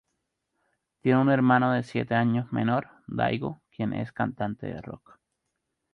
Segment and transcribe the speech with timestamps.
[1.01, 5.19] Tiene un hermano siete años menor, Daigo, quien es cantante de rock.